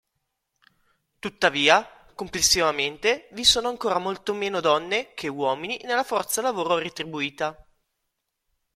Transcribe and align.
Tuttavia, 1.19 1.87
complessivamente 2.15 3.29
vi 3.33 3.43
sono 3.43 3.67
ancora 3.67 3.99
molto 3.99 4.33
meno 4.33 4.59
donne 4.59 5.13
che 5.13 5.27
uomini 5.27 5.79
nella 5.83 6.01
forza 6.03 6.41
lavoro 6.41 6.79
retribuita. 6.79 7.55